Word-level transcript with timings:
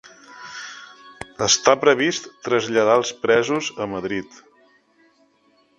Està 1.47 1.75
previst 1.83 2.31
traslladar 2.49 2.97
els 3.03 3.13
presos 3.27 3.71
a 3.85 3.89
Madrid 3.95 4.43